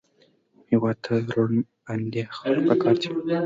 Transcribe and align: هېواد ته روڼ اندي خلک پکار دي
هېواد 0.69 0.97
ته 1.05 1.11
روڼ 1.33 1.51
اندي 1.91 2.21
خلک 2.37 2.59
پکار 2.69 2.95
دي 3.01 3.09